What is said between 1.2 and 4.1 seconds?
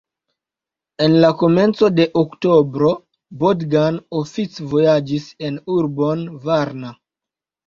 la komenco de oktobro Bogdan